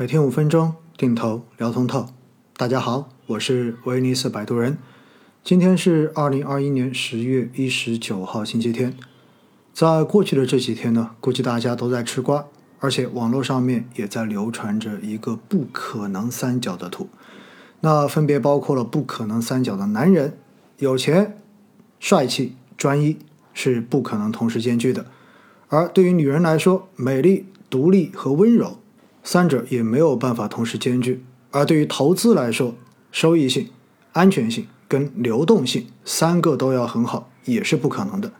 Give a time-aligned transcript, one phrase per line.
[0.00, 2.06] 每天五分钟，定投聊通透。
[2.56, 4.78] 大家好，我是威尼斯摆渡人。
[5.42, 8.96] 今天是二零二一年十月一十九号，星期天。
[9.72, 12.46] 在过去的这几天呢，估计大家都在吃瓜，
[12.78, 17.08] 而且网络上面也在流传着一个不可能三角的图。
[17.80, 20.38] 那分别包括了不可能三角的男人：
[20.76, 21.36] 有钱、
[21.98, 23.18] 帅气、专一，
[23.52, 25.02] 是不可能同时兼具的；
[25.66, 28.78] 而对于女人来说，美丽、独立和温柔。
[29.30, 32.74] 三者也没有办法同时兼具，而对于投资来说，
[33.12, 33.68] 收益性、
[34.12, 38.32] 安全性跟流动性三个都要很好，也是不可能的。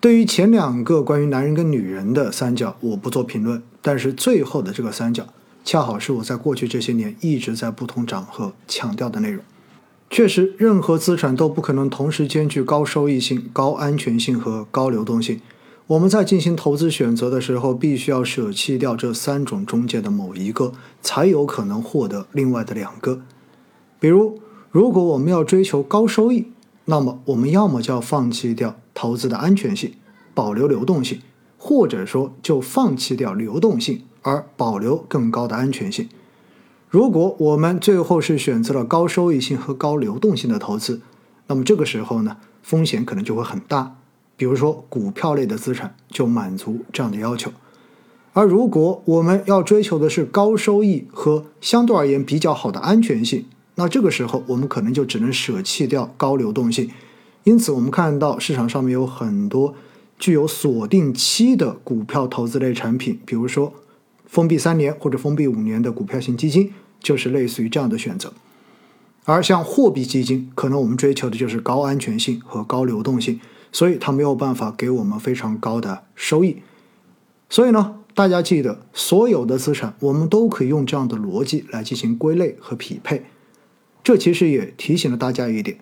[0.00, 5.26] 对于前两个关于男人跟女人的三角，我不做评论，但是最后的这个三角，
[5.64, 9.42] 恰好是我在过去这些年一直在不同场合强调的内容。
[10.10, 15.40] 确实，任何资产都不可能同时兼具高收益性、高安全性和高流动性。
[15.88, 23.20] 我们在进行投资选择的时候，必须要舍弃掉这三种中介的某一个，才有可能获得另外的两个。
[24.00, 24.40] 比如，
[24.70, 26.46] 如果我们要追求高收益，
[26.86, 29.92] 那么我们要么就要放弃掉投资的安全性，
[30.32, 31.20] 保留流动性，
[31.58, 36.08] 或者说就放弃掉流动性而保留更高的安全性。
[36.88, 41.02] 如果我们最后是选择了高收益性和高流动性的投资，
[41.48, 43.98] 那么这个时候呢，风险可能就会很大。
[44.36, 47.52] 比如说，股票类的资产就满足这样的要求，
[48.32, 53.44] 而如果我们要追求的是高收益和相对而言比较好的安全性，
[53.76, 56.90] 那这个时候我们可能就只能舍弃掉高流动性。
[57.44, 59.74] 因此，我们看到市场上面有很多
[60.18, 63.72] 具有锁定期的股票投资类产品，比如说
[64.26, 68.32] 封闭三年或者封闭五年的股票型基金，就是类似于这样的选择。
[69.26, 73.40] 而像货币基金，可能我们追求的就是高安全性和高流动性。
[73.74, 76.62] 所以它没有办法给我们非常高的收益，
[77.50, 83.24] 所以呢，大家记得，所有的资产我们都可以用这样的逻辑来进行归类和匹配。
[84.04, 85.78] 这其实也提醒了大家一点：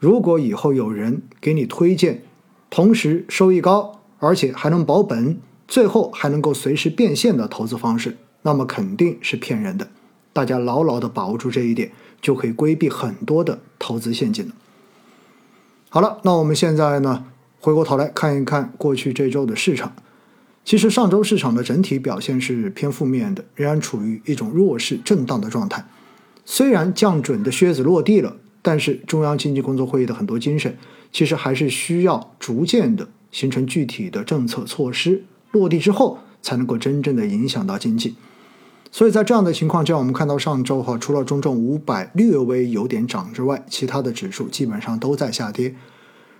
[0.00, 2.24] 如果以后有人给你推荐，
[2.68, 5.38] 同时收益高，而且还能保本，
[5.68, 9.88] 最后还能够随时变现的投资方式，那么肯定是骗人的。
[10.32, 14.52] 大家牢牢的把握住这一点，就可以规避很多的投资陷阱了。
[15.88, 17.26] 好了，那我们现在呢？
[17.66, 19.92] 回过头来看一看过去这周的市场，
[20.64, 25.84] 其实上周市场的整体表现是偏负面的，仍然处于一种弱势震荡的状态。
[26.44, 30.78] 虽然降准的靴子落地了，但是中央经济工作会议的很多精神，
[31.10, 38.14] 其实还是需要逐渐的形成具体的政策措施落地之后，才能够真正的影响到经济。
[38.92, 45.74] 所以在这样的情况下，我们看到上周哈，除了中证五百略微有点涨之外，其他的指数基本上都在下跌。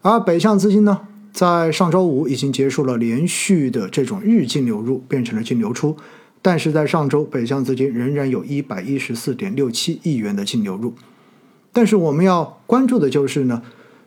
[0.00, 1.00] 而北向资金呢，
[1.32, 5.96] 在上周五已经结束了连续的这种日净流入，变成了净流出。
[6.40, 10.94] 但是在上周，北向资金仍然有一百一十四点六七亿元的净流入。
[11.72, 13.60] 但是我们要关注的就是呢，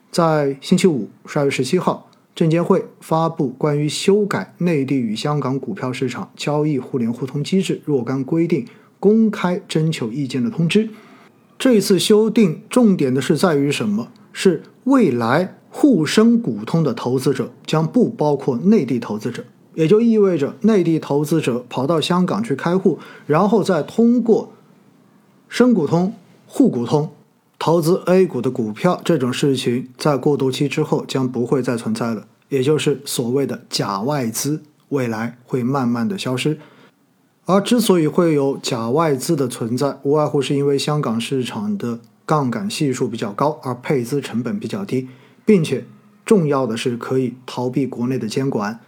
[0.10, 8.66] 在星期五十二月十七号，证监会发布关于修改内地与香港股票市场交易互联互通机制若干规定
[9.00, 10.90] 公开征求意见的通知。
[11.60, 14.08] 这一次修订重点的是在于什么？
[14.32, 15.58] 是未来。
[15.72, 19.44] 沪深股通的投资者将不包括内地投资者，
[19.74, 24.52] 也就意味着内地投资者跑到香港去开户，然后再通过
[25.48, 26.14] 深股通、
[26.46, 27.10] 沪股通
[27.58, 36.60] 投资 A 股的股票，这种事情在过渡期之后将不会再存在了，也就是所谓的假外资，未来会慢慢的消失。
[37.46, 45.08] 而之所以会有假外资的存在，无外乎是因为香港市场的杠杆系数比较高，而配资成本比较低。
[45.46, 45.86] 并且
[46.26, 48.80] 重要的是可以逃避国内的监管，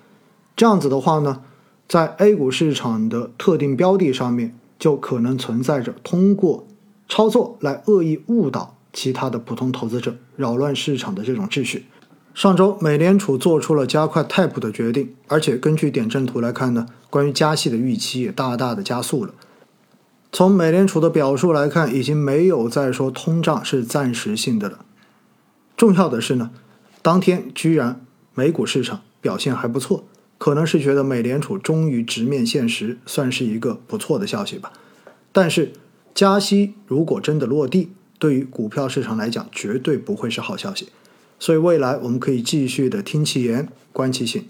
[0.56, 1.42] 这样子的话呢，
[1.88, 6.66] 在 A 股市场的特定标的上面就可能存在着通过
[7.10, 11.86] 操作来恶意误导其他的普通投资者，扰乱市场的这种秩序。
[12.34, 19.34] 上周美联储做出了加快 Type 的决定，而且根据点阵图来看呢，关于加息的预期也大大的加速了。
[20.32, 24.80] 从美联储的表述来看，已经没有再说通胀是暂时性的了。
[25.84, 26.50] 重要的是呢，
[27.02, 30.06] 当天居然美股市场表现还不错，
[30.38, 34.72] 可能是觉得美联储终于直面现实，算是一个不错的消息吧。
[35.34, 35.74] 但是
[36.16, 40.88] 加息如果真的落地，对于股票市场来讲绝对不会是好消息。
[41.38, 44.46] 所以未来我们可以继续的听其言，观其行。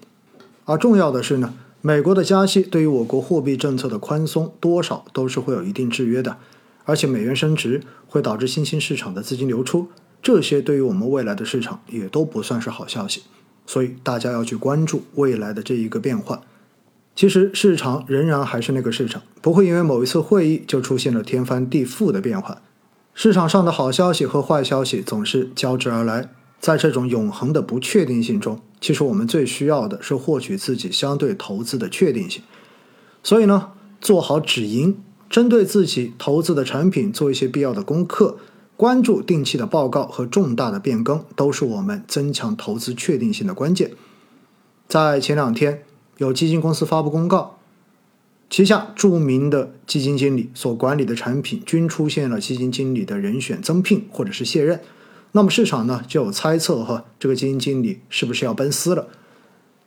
[0.65, 6.38] 而重要的是呢，美国的加息对于我国货币政策的宽松多少都是会有一定制约的，
[6.85, 9.88] 而且美元升值会导致新兴市场的资金流出。
[10.23, 13.23] 这些对于我们未来的市场也都不算是好消息，
[13.67, 16.41] 所以大家要去关注未来的这一个变化。
[17.13, 22.61] 其实市场仍然还是那个市场，不会因为某一次会议就出现了天翻地覆的变化。
[23.13, 26.29] 市场上的好消息和坏消息总是交织而来，
[26.59, 32.41] 在这种永恒的不确定性中，其实我们最需要的是获取自己相对投资的确定性。
[33.21, 34.97] 所以呢，做好止盈，
[35.29, 38.37] 针对自己投资的产品做一些必要的功课，
[38.77, 43.91] 关注定期的报告和重大的变更，都是我们增强投资确定性的关键。
[44.87, 45.83] 在前两天。
[46.17, 47.57] 有基金公司发布公告，
[48.47, 54.79] 旗下著名的基金经理所管理的产品均出现了基金经理的人选增聘或者是卸任，
[55.31, 59.07] 那么市场呢就有猜测哈，这个基金经理是不是要奔私了？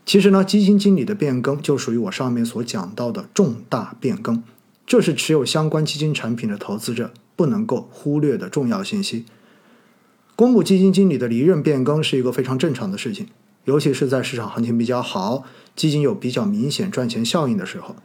[0.04, 4.42] 其实呢，基金经理的变更就属于我上面所讲到的重大变更，
[4.84, 9.26] 这是持有相关基金产品的投资者不能够忽略的重要信息。
[10.34, 13.28] 公募基金经理的离任变更是一个非常正常的事情。
[13.64, 15.44] 尤其是在市场行情比较好、
[15.74, 17.96] 基金有比较明显赚钱效应的时候，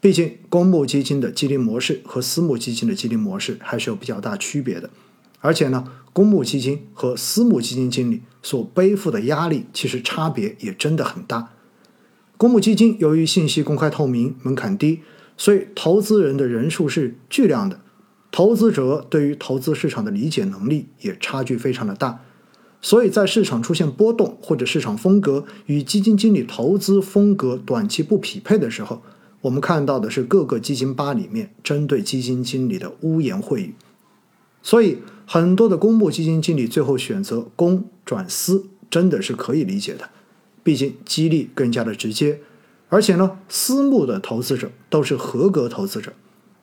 [0.00, 4.88] 毕竟公募基金的激励模式和私募基金的激励模式还是有比较大区别的。
[5.40, 11.52] 而且呢，公募基金和私募基金经理所背负的压力其实差别也真的很大。
[12.36, 15.00] 公募基金由于信息公开透明、门槛低，
[15.36, 17.80] 所以投资人的人数是巨量的，
[18.36, 22.20] 投资者对于投资市场的理解能力也差距非常的大。
[22.82, 29.00] 所以在市场出现波动或者市场风格与基金经理投资风格短期不匹配的时候，
[29.40, 33.74] 我们看到的是各个基金吧里面针对基金经理的污言秽语。
[34.62, 40.10] 所以很多的公募基金经理最后选择公转私，真的是可以理解的，
[40.62, 42.40] 毕竟激励更加的直接。
[42.90, 46.12] 而且呢，私募的投资者都是合格投资者，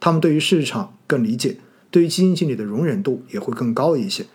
[0.04, 1.60] 他们对于市场更理解，
[1.90, 4.26] 对于基金经理的容忍度也会更高一些。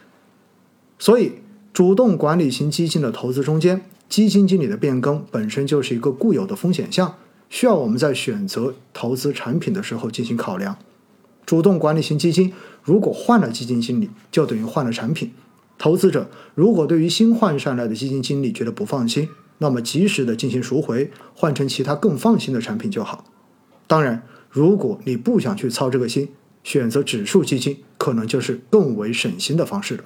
[0.99, 1.33] 所以。
[1.71, 7.15] 主动管理型基金的投资中间，基金经理的变更本身就是一个固有的风险项，
[7.49, 10.77] 需要我们在选择投资产品的时候进行考量。
[11.47, 15.31] 主动管理型基金如果换了基金经理，就等于换了产品。
[15.77, 19.29] 投资者如果对于新换上来的基金经理觉得不放心，
[19.59, 23.25] 那么及时的进行赎回，换成其他更放心的产品就好。
[23.87, 26.29] 当然，如果你不想去操这个心，
[26.65, 30.05] 选择指数基金可能就是更为省心的方式了。